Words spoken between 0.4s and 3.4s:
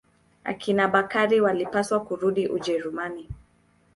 Akina Bakari walipaswa kurudi Ujerumani.